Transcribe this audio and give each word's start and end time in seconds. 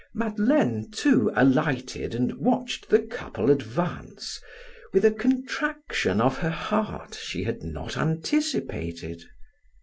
Madeleine, 0.15 0.89
too, 0.91 1.31
alighted 1.35 2.15
and 2.15 2.33
watched 2.39 2.89
the 2.89 2.97
couple 2.97 3.51
advance, 3.51 4.41
with 4.93 5.05
a 5.05 5.11
contraction 5.11 6.19
of 6.19 6.39
her 6.39 6.49
heart 6.49 7.13
she 7.13 7.43
had 7.43 7.61
not 7.61 7.95
anticipated. 7.97 9.21